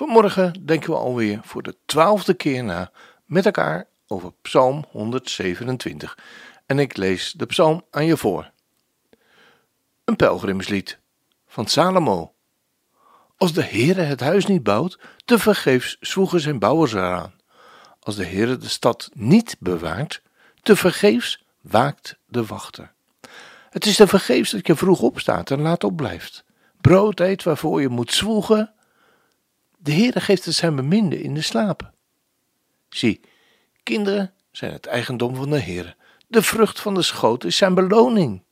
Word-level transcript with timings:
Vanmorgen 0.00 0.66
denken 0.66 0.90
we 0.90 0.96
alweer 0.96 1.40
voor 1.42 1.62
de 1.62 1.76
twaalfde 1.86 2.34
keer 2.34 2.64
na 2.64 2.90
met 3.24 3.46
elkaar 3.46 3.86
over 4.06 4.32
Psalm 4.42 4.84
127. 4.90 6.18
En 6.66 6.78
ik 6.78 6.96
lees 6.96 7.32
de 7.32 7.46
psalm 7.46 7.84
aan 7.90 8.04
je 8.04 8.16
voor. 8.16 8.50
Een 10.04 10.16
pelgrimslied 10.16 10.98
van 11.46 11.66
Salomo. 11.66 12.32
Als 13.36 13.52
de 13.52 13.64
Heere 13.64 14.00
het 14.00 14.20
huis 14.20 14.46
niet 14.46 14.62
bouwt, 14.62 14.98
te 15.24 15.38
vergeefs 15.38 15.96
zwoegen 16.00 16.40
zijn 16.40 16.58
bouwers 16.58 16.92
eraan. 16.92 17.34
Als 18.00 18.16
de 18.16 18.26
Heere 18.26 18.56
de 18.56 18.68
stad 18.68 19.10
niet 19.12 19.56
bewaart, 19.58 20.22
te 20.62 20.76
vergeefs 20.76 21.44
waakt 21.60 22.18
de 22.26 22.44
wachter. 22.44 22.92
Het 23.70 23.86
is 23.86 23.96
te 23.96 24.06
vergeefs 24.06 24.50
dat 24.50 24.66
je 24.66 24.76
vroeg 24.76 25.00
opstaat 25.00 25.50
en 25.50 25.60
laat 25.60 25.84
opblijft. 25.84 26.44
Brood 26.80 27.20
eet 27.20 27.42
waarvoor 27.42 27.80
je 27.80 27.88
moet 27.88 28.12
zwoegen. 28.12 28.74
De 29.82 29.92
Heere 29.92 30.20
geeft 30.20 30.44
het 30.44 30.54
zijn 30.54 30.76
beminde 30.76 31.22
in 31.22 31.34
de 31.34 31.42
slaap. 31.42 31.90
Zie, 32.88 33.20
kinderen 33.82 34.32
zijn 34.50 34.72
het 34.72 34.86
eigendom 34.86 35.34
van 35.34 35.50
de 35.50 35.60
Heere. 35.60 35.94
De 36.26 36.42
vrucht 36.42 36.80
van 36.80 36.94
de 36.94 37.02
schoot 37.02 37.44
is 37.44 37.56
zijn 37.56 37.74
beloning. 37.74 38.42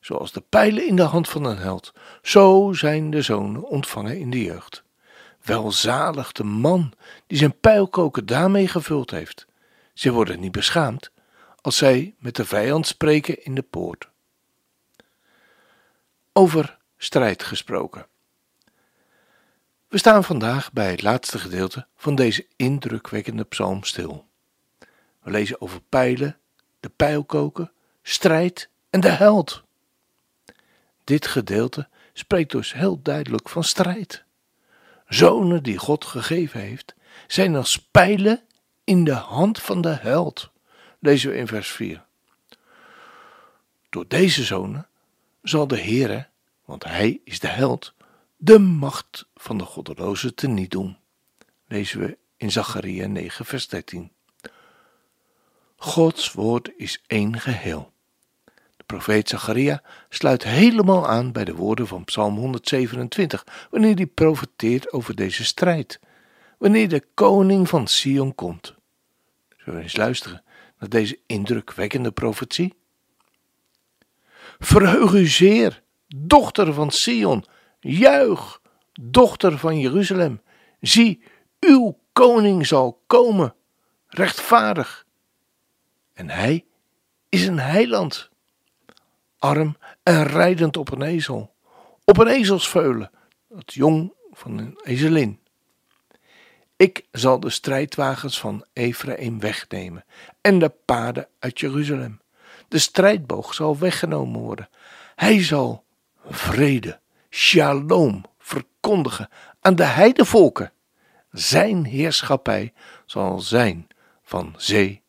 Zoals 0.00 0.32
de 0.32 0.40
pijlen 0.40 0.86
in 0.86 0.96
de 0.96 1.02
hand 1.02 1.28
van 1.28 1.44
een 1.44 1.58
held, 1.58 1.92
zo 2.22 2.72
zijn 2.72 3.10
de 3.10 3.22
zonen 3.22 3.62
ontvangen 3.62 4.18
in 4.18 4.30
de 4.30 4.42
jeugd. 4.42 4.82
Welzalig 5.42 6.32
de 6.32 6.44
man 6.44 6.92
die 7.26 7.38
zijn 7.38 7.60
pijlkoker 7.60 8.26
daarmee 8.26 8.68
gevuld 8.68 9.10
heeft. 9.10 9.46
Ze 9.94 10.12
worden 10.12 10.40
niet 10.40 10.52
beschaamd 10.52 11.10
als 11.60 11.76
zij 11.76 12.14
met 12.18 12.36
de 12.36 12.44
vijand 12.44 12.86
spreken 12.86 13.44
in 13.44 13.54
de 13.54 13.62
poort. 13.62 14.08
Over 16.32 16.78
strijd 16.96 17.42
gesproken. 17.42 18.06
We 19.96 20.02
staan 20.02 20.24
vandaag 20.24 20.72
bij 20.72 20.90
het 20.90 21.02
laatste 21.02 21.38
gedeelte 21.38 21.86
van 21.96 22.14
deze 22.14 22.46
indrukwekkende 22.56 23.44
psalm 23.44 23.84
stil. 23.84 24.26
We 25.22 25.30
lezen 25.30 25.60
over 25.60 25.80
pijlen, 25.80 26.38
de 26.80 26.88
pijlkoker, 26.88 27.72
strijd 28.02 28.68
en 28.90 29.00
de 29.00 29.08
held. 29.08 29.62
Dit 31.04 31.26
gedeelte 31.26 31.88
spreekt 32.12 32.50
dus 32.50 32.72
heel 32.72 33.02
duidelijk 33.02 33.48
van 33.48 33.64
strijd. 33.64 34.24
Zonen 35.08 35.62
die 35.62 35.78
God 35.78 36.04
gegeven 36.04 36.60
heeft, 36.60 36.94
zijn 37.26 37.56
als 37.56 37.78
pijlen 37.78 38.42
in 38.84 39.04
de 39.04 39.12
hand 39.12 39.62
van 39.62 39.80
de 39.80 39.96
held, 40.00 40.50
lezen 40.98 41.30
we 41.30 41.36
in 41.36 41.46
vers 41.46 41.68
4. 41.68 42.04
Door 43.88 44.08
deze 44.08 44.44
zonen 44.44 44.88
zal 45.42 45.66
de 45.66 45.80
Heere, 45.80 46.28
want 46.64 46.84
hij 46.84 47.20
is 47.24 47.40
de 47.40 47.48
held, 47.48 47.94
de 48.36 48.58
macht 48.58 49.26
van 49.34 49.58
de 49.58 49.64
goddeloze 49.64 50.34
teniet 50.34 50.70
doen. 50.70 50.96
Lezen 51.66 52.00
we 52.00 52.18
in 52.36 52.52
Zacharia 52.52 53.06
9 53.06 53.44
vers 53.44 53.68
13. 53.68 54.12
Gods 55.76 56.32
woord 56.32 56.70
is 56.76 57.02
één 57.06 57.40
geheel. 57.40 57.92
De 58.76 58.84
profeet 58.86 59.28
Zacharia 59.28 59.82
sluit 60.08 60.42
helemaal 60.42 61.08
aan 61.08 61.32
bij 61.32 61.44
de 61.44 61.54
woorden 61.54 61.86
van 61.86 62.04
Psalm 62.04 62.36
127, 62.36 63.46
wanneer 63.70 63.94
hij 63.94 64.06
profeteert 64.06 64.92
over 64.92 65.14
deze 65.14 65.44
strijd, 65.44 66.00
wanneer 66.58 66.88
de 66.88 67.04
koning 67.14 67.68
van 67.68 67.86
Sion 67.86 68.34
komt. 68.34 68.74
Zullen 69.56 69.74
we 69.74 69.82
eens 69.82 69.96
luisteren 69.96 70.42
naar 70.78 70.88
deze 70.88 71.18
indrukwekkende 71.26 72.12
profetie? 72.12 72.74
Verheug 74.58 75.12
u 75.12 75.26
zeer, 75.26 75.82
dochter 76.08 76.72
van 76.72 76.90
Sion, 76.90 77.44
juich, 77.80 78.60
dochter 78.92 79.58
van 79.58 79.80
Jeruzalem. 79.80 80.40
Zie, 80.80 81.22
uw 81.60 81.98
koning 82.12 82.66
zal 82.66 83.02
komen, 83.06 83.54
rechtvaardig. 84.06 85.06
En 86.12 86.30
hij 86.30 86.64
is 87.28 87.46
een 87.46 87.58
heiland, 87.58 88.30
arm 89.38 89.76
en 90.02 90.24
rijdend 90.24 90.76
op 90.76 90.92
een 90.92 91.02
ezel, 91.02 91.54
op 92.04 92.18
een 92.18 92.28
ezelsveulen, 92.28 93.10
het 93.54 93.74
jong 93.74 94.12
van 94.32 94.58
een 94.58 94.80
ezelin. 94.82 95.40
Ik 96.76 97.06
zal 97.10 97.40
de 97.40 97.50
strijdwagens 97.50 98.40
van 98.40 98.64
Ephraim 98.72 99.40
wegnemen 99.40 100.04
en 100.40 100.58
de 100.58 100.68
paarden 100.68 101.28
uit 101.38 101.60
Jeruzalem. 101.60 102.20
De 102.68 102.78
strijdboog 102.78 103.54
zal 103.54 103.78
weggenomen 103.78 104.40
worden. 104.40 104.68
Hij 105.14 105.42
zal 105.42 105.84
vrede, 106.28 107.00
shalom 107.36 108.24
verkondigen 108.38 109.28
aan 109.60 109.74
de 109.74 109.84
heidevolken. 109.84 110.72
Zijn 111.30 111.84
heerschappij 111.84 112.72
zal 113.06 113.40
zijn 113.40 113.88
van 114.22 114.54
zee 114.56 115.02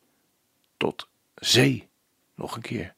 tot 0.77 1.07
zee. 1.35 1.87
Nog 2.35 2.55
een 2.55 2.61
keer. 2.61 2.93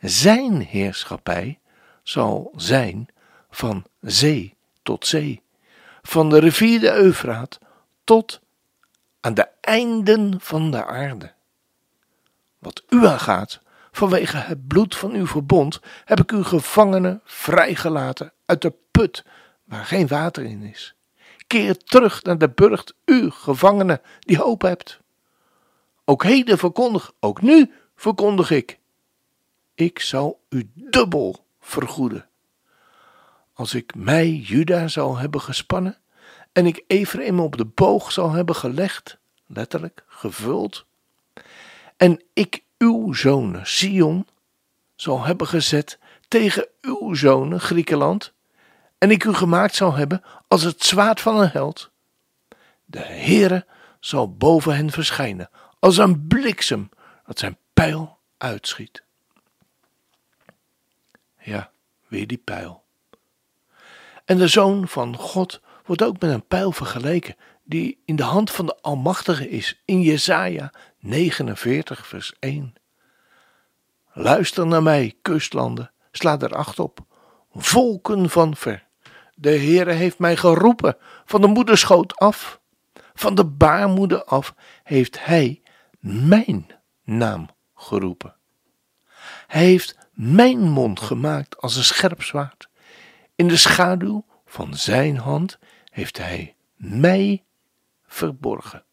Zijn 0.00 0.60
heerschappij 0.60 1.58
zal 2.02 2.52
zijn 2.56 3.08
van 3.50 3.84
zee 4.00 4.56
tot 4.82 5.06
zee. 5.06 5.42
Van 6.02 6.30
de 6.30 6.38
rivier 6.38 6.80
de 6.80 6.92
Eufraat 6.92 7.58
tot 8.04 8.40
aan 9.20 9.34
de 9.34 9.48
einden 9.60 10.40
van 10.40 10.70
de 10.70 10.84
aarde. 10.84 11.32
Wat 12.58 12.82
u 12.88 13.06
aangaat, 13.06 13.60
vanwege 13.96 14.36
het 14.36 14.66
bloed 14.66 14.96
van 14.96 15.12
uw 15.12 15.26
verbond, 15.26 15.80
heb 16.04 16.20
ik 16.20 16.30
uw 16.30 16.42
gevangenen 16.42 17.20
vrijgelaten 17.24 18.32
uit 18.46 18.62
de 18.62 18.74
put 18.90 19.24
waar 19.64 19.84
geen 19.84 20.06
water 20.06 20.44
in 20.44 20.62
is. 20.62 20.94
Keer 21.46 21.76
terug 21.76 22.22
naar 22.22 22.38
de 22.38 22.50
burcht, 22.50 22.94
u 23.04 23.30
gevangenen 23.30 24.00
die 24.20 24.38
hoop 24.38 24.62
hebt. 24.62 25.00
Ook 26.04 26.22
heden 26.22 26.58
verkondig, 26.58 27.12
ook 27.20 27.42
nu 27.42 27.72
verkondig 27.94 28.50
ik. 28.50 28.78
Ik 29.74 29.98
zal 29.98 30.40
u 30.48 30.70
dubbel 30.74 31.44
vergoeden. 31.60 32.28
Als 33.52 33.74
ik 33.74 33.94
mij 33.94 34.30
Juda 34.30 34.88
zal 34.88 35.16
hebben 35.16 35.40
gespannen 35.40 35.98
en 36.52 36.66
ik 36.66 36.84
Ephraim 36.86 37.40
op 37.40 37.56
de 37.56 37.64
boog 37.64 38.12
zal 38.12 38.32
hebben 38.32 38.54
gelegd, 38.54 39.18
letterlijk 39.46 40.04
gevuld, 40.06 40.86
en 41.96 42.22
ik 42.32 42.64
uw 42.78 43.12
zonen 43.12 43.66
Sion 43.66 44.26
zal 44.94 45.24
hebben 45.24 45.46
gezet 45.46 45.98
tegen 46.28 46.68
uw 46.80 47.14
zonen 47.14 47.60
Griekenland, 47.60 48.32
en 48.98 49.10
ik 49.10 49.24
u 49.24 49.34
gemaakt 49.34 49.74
zal 49.74 49.94
hebben 49.94 50.22
als 50.48 50.62
het 50.62 50.84
zwaard 50.84 51.20
van 51.20 51.40
een 51.40 51.50
held. 51.50 51.90
De 52.84 52.98
Heere 52.98 53.66
zal 54.00 54.36
boven 54.36 54.76
hen 54.76 54.90
verschijnen, 54.90 55.50
als 55.78 55.96
een 55.96 56.26
bliksem 56.26 56.88
dat 57.26 57.38
zijn 57.38 57.56
pijl 57.72 58.18
uitschiet. 58.38 59.02
Ja, 61.38 61.70
weer 62.08 62.26
die 62.26 62.38
pijl. 62.38 62.84
En 64.24 64.38
de 64.38 64.48
zoon 64.48 64.88
van 64.88 65.16
God 65.16 65.60
wordt 65.84 66.02
ook 66.02 66.20
met 66.20 66.30
een 66.30 66.46
pijl 66.46 66.72
vergeleken, 66.72 67.36
die 67.64 67.98
in 68.04 68.16
de 68.16 68.22
hand 68.22 68.50
van 68.50 68.66
de 68.66 68.76
Almachtige 68.80 69.48
is, 69.48 69.82
in 69.84 70.00
Jesaja 70.00 70.72
49, 71.06 72.06
vers 72.06 72.34
1. 72.38 72.74
Luister 74.12 74.66
naar 74.66 74.82
mij, 74.82 75.14
kustlanden, 75.22 75.92
sla 76.10 76.40
er 76.40 76.54
acht 76.54 76.78
op, 76.78 77.00
volken 77.52 78.30
van 78.30 78.56
ver. 78.56 78.86
De 79.34 79.50
Heere 79.50 79.92
heeft 79.92 80.18
mij 80.18 80.36
geroepen 80.36 80.96
van 81.24 81.40
de 81.40 81.46
moederschoot 81.46 82.16
af. 82.16 82.60
Van 83.14 83.34
de 83.34 83.44
baarmoeder 83.44 84.24
af 84.24 84.54
heeft 84.82 85.24
Hij 85.24 85.62
mijn 86.00 86.66
naam 87.04 87.48
geroepen. 87.74 88.34
Hij 89.46 89.64
heeft 89.64 89.98
mijn 90.12 90.60
mond 90.60 91.00
gemaakt 91.00 91.60
als 91.60 91.76
een 91.76 91.84
scherp 91.84 92.22
zwaard. 92.22 92.68
In 93.34 93.48
de 93.48 93.56
schaduw 93.56 94.24
van 94.46 94.74
Zijn 94.74 95.16
hand 95.16 95.58
heeft 95.90 96.18
Hij 96.18 96.56
mij 96.76 97.44
verborgen. 98.06 98.84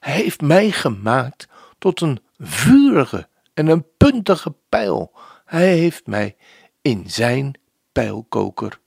Hij 0.00 0.14
heeft 0.14 0.40
mij 0.40 0.70
gemaakt 0.70 1.48
tot 1.78 2.00
een 2.00 2.20
vurige 2.38 3.28
en 3.54 3.66
een 3.66 3.86
puntige 3.96 4.54
pijl. 4.68 5.12
Hij 5.44 5.76
heeft 5.76 6.06
mij 6.06 6.36
in 6.82 7.10
zijn 7.10 7.58
pijlkoker 7.92 8.80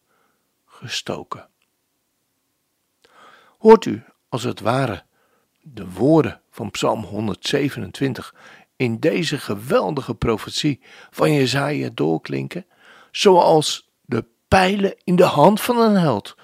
gestoken. 0.66 1.48
Hoort 3.58 3.86
u 3.86 4.04
als 4.30 4.44
het 4.44 4.60
ware 4.60 5.04
de 5.62 5.92
woorden 5.92 6.42
van 6.52 6.72
Psalm 6.72 7.04
127 7.04 8.36
in 8.76 9.00
deze 9.00 9.38
geweldige 9.38 10.16
profetie 10.16 10.82
van 11.10 11.34
Jezaja 11.34 11.90
doorklinken, 11.94 12.66
zoals 13.12 13.90
de 14.02 14.26
pijlen 14.48 14.96
in 15.04 15.16
de 15.16 15.24
hand 15.24 15.62
van 15.62 15.78
een 15.78 15.96
held. 15.96 16.36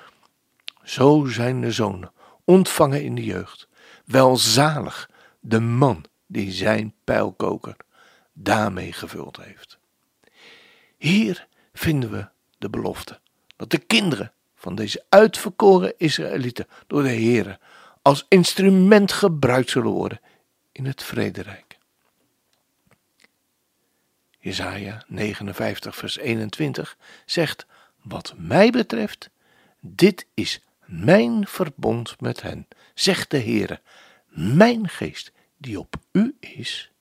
Zo 0.83 1.25
zijn 1.25 1.61
de 1.61 1.71
zonen 1.71 2.11
ontvangen 2.43 3.03
in 3.03 3.15
de 3.15 3.23
jeugd. 3.23 3.67
Welzalig 4.05 5.09
de 5.39 5.59
man 5.59 6.05
die 6.25 6.51
zijn 6.51 6.93
pijlkoker 7.03 7.75
daarmee 8.33 8.93
gevuld 8.93 9.37
heeft. 9.37 9.77
Hier 10.97 11.47
vinden 11.73 12.11
we 12.11 12.27
de 12.57 12.69
belofte 12.69 13.19
dat 13.55 13.69
de 13.69 13.77
kinderen 13.77 14.31
van 14.55 14.75
deze 14.75 15.05
uitverkoren 15.09 15.93
Israëlieten 15.97 16.67
door 16.87 17.03
de 17.03 17.09
Heere 17.09 17.59
als 18.01 18.25
instrument 18.29 19.11
gebruikt 19.11 19.69
zullen 19.69 19.91
worden 19.91 20.19
in 20.71 20.85
het 20.85 21.03
vrederijk. 21.03 21.77
Jesaja 24.39 25.03
59 25.07 25.95
vers 25.95 26.17
21 26.17 26.97
zegt, 27.25 27.65
wat 28.01 28.33
mij 28.37 28.69
betreft, 28.69 29.29
dit 29.79 30.25
is 30.33 30.61
mijn 30.85 31.47
verbond 31.47 32.21
met 32.21 32.41
hen, 32.41 32.67
zegt 32.93 33.31
de 33.31 33.39
Heere, 33.39 33.81
mijn 34.27 34.89
geest 34.89 35.31
die 35.57 35.79
op 35.79 35.95
u 36.11 36.35
is, 36.39 36.91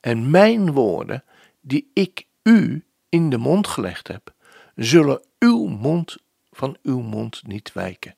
en 0.00 0.30
mijn 0.30 0.72
woorden 0.72 1.24
die 1.60 1.90
ik 1.92 2.26
u 2.42 2.84
in 3.08 3.30
de 3.30 3.38
mond 3.38 3.66
gelegd 3.66 4.08
heb, 4.08 4.34
zullen 4.74 5.22
uw 5.38 5.66
mond 5.66 6.16
van 6.50 6.76
uw 6.82 7.00
mond 7.00 7.46
niet 7.46 7.72
wijken, 7.72 8.16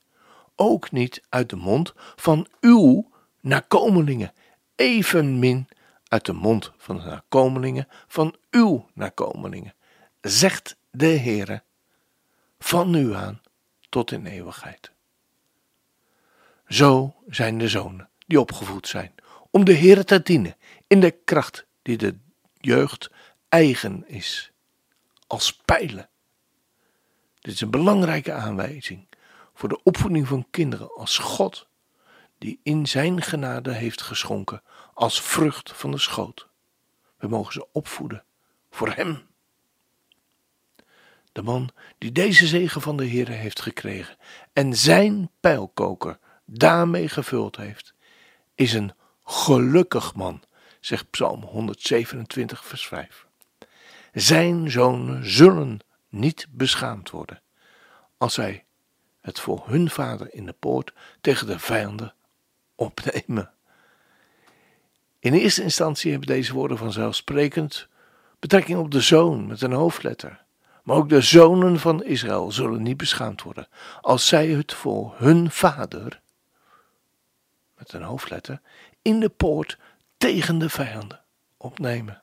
ook 0.54 0.90
niet 0.90 1.22
uit 1.28 1.50
de 1.50 1.56
mond 1.56 1.92
van 1.96 2.46
uw 2.60 3.10
nakomelingen, 3.40 4.32
evenmin 4.74 5.68
uit 6.08 6.24
de 6.24 6.32
mond 6.32 6.72
van 6.76 6.96
de 6.96 7.02
nakomelingen 7.02 7.88
van 8.06 8.36
uw 8.50 8.88
nakomelingen, 8.94 9.74
zegt 10.20 10.76
de 10.90 11.06
Heere, 11.18 11.62
van 12.58 12.90
nu 12.90 13.14
aan 13.14 13.40
tot 13.88 14.12
in 14.12 14.26
eeuwigheid. 14.26 14.92
Zo 16.68 17.14
zijn 17.28 17.58
de 17.58 17.68
zonen 17.68 18.08
die 18.26 18.40
opgevoed 18.40 18.88
zijn 18.88 19.14
om 19.50 19.64
de 19.64 19.76
Heere 19.76 20.04
te 20.04 20.22
dienen 20.22 20.56
in 20.86 21.00
de 21.00 21.10
kracht 21.10 21.66
die 21.82 21.96
de 21.96 22.18
jeugd 22.60 23.10
eigen 23.48 24.08
is, 24.08 24.52
als 25.26 25.56
pijlen. 25.56 26.08
Dit 27.40 27.54
is 27.54 27.60
een 27.60 27.70
belangrijke 27.70 28.32
aanwijzing 28.32 29.08
voor 29.54 29.68
de 29.68 29.82
opvoeding 29.82 30.28
van 30.28 30.46
kinderen 30.50 30.94
als 30.94 31.18
God, 31.18 31.68
die 32.38 32.60
in 32.62 32.86
zijn 32.86 33.22
genade 33.22 33.72
heeft 33.72 34.02
geschonken 34.02 34.62
als 34.94 35.22
vrucht 35.22 35.72
van 35.72 35.90
de 35.90 35.98
schoot. 35.98 36.48
We 37.16 37.28
mogen 37.28 37.52
ze 37.52 37.72
opvoeden 37.72 38.24
voor 38.70 38.92
Hem. 38.92 39.26
De 41.36 41.42
man 41.42 41.70
die 41.98 42.12
deze 42.12 42.46
zegen 42.46 42.80
van 42.80 42.96
de 42.96 43.04
Heer 43.04 43.28
heeft 43.28 43.60
gekregen 43.60 44.16
en 44.52 44.74
zijn 44.74 45.30
pijlkoker 45.40 46.18
daarmee 46.44 47.08
gevuld 47.08 47.56
heeft, 47.56 47.94
is 48.54 48.72
een 48.72 48.92
gelukkig 49.24 50.14
man, 50.14 50.42
zegt 50.80 51.10
Psalm 51.10 51.42
127, 51.42 52.64
vers 52.64 52.86
5. 52.86 53.26
Zijn 54.12 54.70
zonen 54.70 55.30
zullen 55.30 55.78
niet 56.08 56.46
beschaamd 56.50 57.10
worden 57.10 57.42
als 58.18 58.34
zij 58.34 58.64
het 59.20 59.40
voor 59.40 59.62
hun 59.66 59.90
vader 59.90 60.34
in 60.34 60.46
de 60.46 60.54
poort 60.58 60.92
tegen 61.20 61.46
de 61.46 61.58
vijanden 61.58 62.14
opnemen. 62.74 63.52
In 65.18 65.32
eerste 65.32 65.62
instantie 65.62 66.10
hebben 66.10 66.28
deze 66.28 66.52
woorden 66.52 66.78
vanzelfsprekend 66.78 67.88
betrekking 68.38 68.78
op 68.78 68.90
de 68.90 69.00
zoon 69.00 69.46
met 69.46 69.62
een 69.62 69.72
hoofdletter. 69.72 70.44
Maar 70.86 70.96
ook 70.96 71.08
de 71.08 71.20
zonen 71.20 71.78
van 71.80 72.04
Israël 72.04 72.52
zullen 72.52 72.82
niet 72.82 72.96
beschaamd 72.96 73.42
worden 73.42 73.68
als 74.00 74.26
zij 74.26 74.48
het 74.48 74.72
voor 74.72 75.14
hun 75.16 75.50
vader, 75.50 76.20
met 77.76 77.92
een 77.92 78.02
hoofdletter, 78.02 78.60
in 79.02 79.20
de 79.20 79.28
poort 79.28 79.78
tegen 80.16 80.58
de 80.58 80.68
vijanden 80.68 81.24
opnemen. 81.56 82.22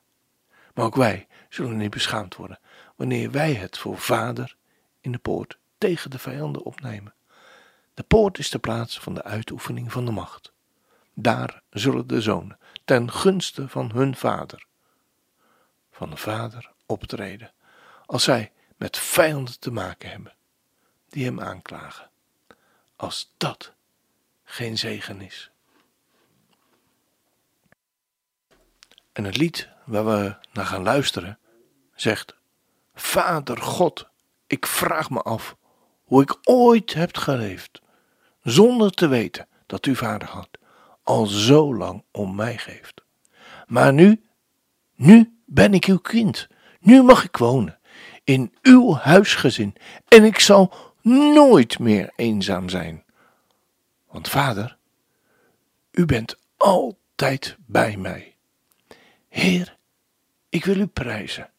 Maar 0.73 0.85
ook 0.85 0.95
wij 0.95 1.27
zullen 1.49 1.77
niet 1.77 1.89
beschaamd 1.89 2.35
worden 2.35 2.59
wanneer 2.95 3.31
wij 3.31 3.53
het 3.53 3.77
voor 3.77 3.97
vader 3.97 4.55
in 5.01 5.11
de 5.11 5.17
poort 5.17 5.57
tegen 5.77 6.09
de 6.09 6.19
vijanden 6.19 6.63
opnemen. 6.63 7.13
De 7.93 8.03
poort 8.03 8.37
is 8.37 8.49
de 8.49 8.59
plaats 8.59 8.99
van 8.99 9.13
de 9.13 9.23
uitoefening 9.23 9.91
van 9.91 10.05
de 10.05 10.11
macht. 10.11 10.53
Daar 11.13 11.61
zullen 11.69 12.07
de 12.07 12.21
zonen 12.21 12.59
ten 12.85 13.11
gunste 13.11 13.69
van 13.69 13.91
hun 13.93 14.15
vader, 14.15 14.65
van 15.91 16.09
de 16.09 16.17
vader 16.17 16.71
optreden, 16.85 17.51
als 18.05 18.23
zij 18.23 18.51
met 18.77 18.97
vijanden 18.97 19.59
te 19.59 19.71
maken 19.71 20.09
hebben, 20.09 20.33
die 21.09 21.25
hem 21.25 21.39
aanklagen. 21.39 22.09
Als 22.95 23.33
dat 23.37 23.73
geen 24.43 24.77
zegen 24.77 25.21
is. 25.21 25.51
En 29.11 29.23
het 29.23 29.37
lied 29.37 29.69
waar 29.85 30.05
we 30.05 30.35
naar 30.53 30.65
gaan 30.65 30.83
luisteren 30.83 31.39
zegt: 31.95 32.35
Vader 32.95 33.61
God, 33.61 34.07
ik 34.47 34.65
vraag 34.65 35.09
me 35.09 35.21
af 35.21 35.55
hoe 36.03 36.21
ik 36.21 36.37
ooit 36.43 36.93
heb 36.93 37.17
geleefd, 37.17 37.81
zonder 38.41 38.91
te 38.91 39.07
weten 39.07 39.47
dat 39.65 39.85
u 39.85 39.95
vader 39.95 40.27
had, 40.27 40.49
al 41.03 41.25
zo 41.25 41.75
lang 41.75 42.03
om 42.11 42.35
mij 42.35 42.57
geeft. 42.57 43.01
Maar 43.67 43.93
nu, 43.93 44.23
nu 44.95 45.39
ben 45.45 45.73
ik 45.73 45.85
uw 45.85 45.99
kind, 45.99 46.47
nu 46.79 47.01
mag 47.01 47.23
ik 47.23 47.37
wonen 47.37 47.79
in 48.23 48.53
uw 48.61 48.93
huisgezin 48.93 49.75
en 50.07 50.23
ik 50.23 50.39
zal 50.39 50.73
nooit 51.01 51.79
meer 51.79 52.13
eenzaam 52.15 52.69
zijn. 52.69 53.03
Want 54.07 54.29
vader, 54.29 54.77
u 55.91 56.05
bent 56.05 56.37
altijd 56.57 57.57
bij 57.65 57.97
mij. 57.97 58.35
Heer, 59.29 59.77
ik 60.49 60.65
wil 60.65 60.79
u 60.79 60.87
prijzen, 60.87 61.51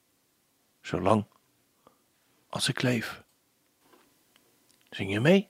zolang 0.80 1.26
als 2.48 2.68
ik 2.68 2.82
leef. 2.82 3.22
Zing 4.90 5.12
je 5.12 5.20
mee? 5.20 5.48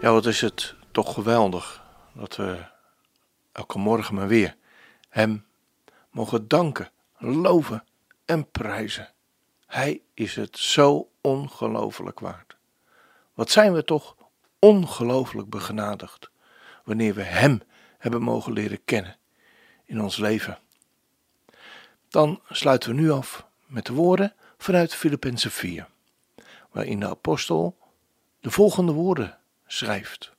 Ja, 0.00 0.12
wat 0.12 0.26
is 0.26 0.40
het 0.40 0.74
toch 0.90 1.14
geweldig 1.14 1.84
dat 2.12 2.36
we 2.36 2.64
elke 3.52 3.78
morgen 3.78 4.14
maar 4.14 4.28
weer 4.28 4.56
Hem 5.08 5.46
mogen 6.10 6.48
danken, 6.48 6.90
loven 7.18 7.84
en 8.24 8.50
prijzen. 8.50 9.12
Hij 9.66 10.02
is 10.14 10.36
het 10.36 10.58
zo 10.58 11.10
ongelooflijk 11.20 12.20
waard. 12.20 12.56
Wat 13.34 13.50
zijn 13.50 13.72
we 13.72 13.84
toch 13.84 14.16
ongelooflijk 14.58 15.48
begenadigd 15.50 16.30
wanneer 16.84 17.14
we 17.14 17.22
Hem 17.22 17.62
hebben 17.98 18.22
mogen 18.22 18.52
leren 18.52 18.84
kennen 18.84 19.16
in 19.84 20.00
ons 20.00 20.16
leven. 20.16 20.58
Dan 22.08 22.40
sluiten 22.48 22.90
we 22.90 23.00
nu 23.00 23.10
af 23.10 23.46
met 23.66 23.86
de 23.86 23.92
woorden 23.92 24.34
vanuit 24.58 24.94
Filippenzen 24.94 25.50
4, 25.50 25.88
waarin 26.70 27.00
de 27.00 27.08
apostel 27.08 27.78
de 28.40 28.50
volgende 28.50 28.92
woorden 28.92 29.39
schrijft. 29.72 30.32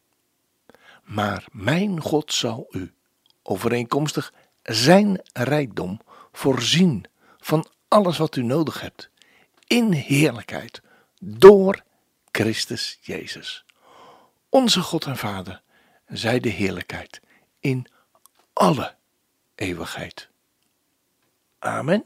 Maar 1.04 1.46
mijn 1.52 2.02
God 2.02 2.34
zal 2.34 2.68
u, 2.70 2.94
overeenkomstig 3.44 4.34
zijn 4.64 5.22
rijkdom, 5.34 6.00
voorzien 6.32 7.06
van 7.38 7.68
alles 7.88 8.18
wat 8.18 8.36
u 8.36 8.44
nodig 8.44 8.82
hebt, 8.82 9.10
in 9.68 9.92
heerlijkheid, 9.92 10.82
door 11.20 11.84
Christus 12.32 12.98
Jezus. 13.02 13.66
Onze 14.50 14.82
God 14.82 15.06
en 15.06 15.18
Vader, 15.18 15.62
zij 16.08 16.40
de 16.40 16.50
heerlijkheid 16.50 17.22
in 17.60 17.88
alle 18.54 18.96
eeuwigheid. 19.56 20.30
Amen. 21.60 22.06